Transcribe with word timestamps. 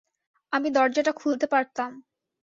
আমি 0.53 0.67
দরজাটা 0.69 1.11
খুলতে 1.11 1.45
পারতাম। 1.47 1.91